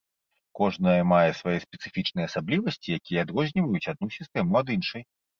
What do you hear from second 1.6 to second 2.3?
спецыфічныя